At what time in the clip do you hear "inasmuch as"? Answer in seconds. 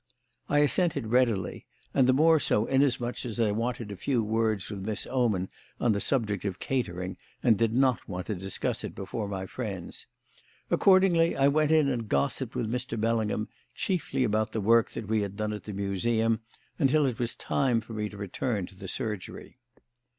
2.65-3.39